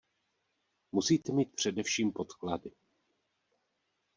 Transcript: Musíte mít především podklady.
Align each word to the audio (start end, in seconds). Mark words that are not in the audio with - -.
Musíte 0.91 1.31
mít 1.33 1.55
především 1.55 2.11
podklady. 2.11 2.71